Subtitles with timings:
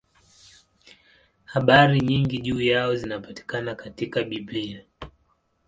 [1.45, 4.83] Habari nyingi juu yao zinapatikana katika Biblia.